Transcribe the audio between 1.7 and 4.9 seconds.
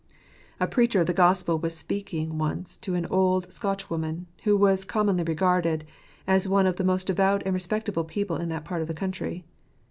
once speaking to an old Scotchwoman, who was